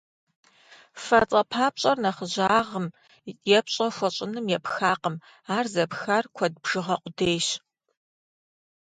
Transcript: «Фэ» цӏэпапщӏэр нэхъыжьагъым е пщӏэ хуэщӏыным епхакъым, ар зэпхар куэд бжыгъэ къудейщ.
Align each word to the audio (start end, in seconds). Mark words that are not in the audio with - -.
«Фэ» 1.03 1.21
цӏэпапщӏэр 1.29 1.97
нэхъыжьагъым 2.03 2.87
е 3.57 3.59
пщӏэ 3.65 3.87
хуэщӏыным 3.95 4.45
епхакъым, 4.57 5.15
ар 5.55 5.65
зэпхар 5.73 6.25
куэд 6.35 6.53
бжыгъэ 6.63 6.95
къудейщ. 7.01 7.47